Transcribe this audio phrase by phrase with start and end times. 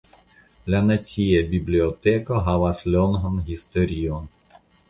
[0.73, 4.31] La Nacia Biblioteko havas longan historion.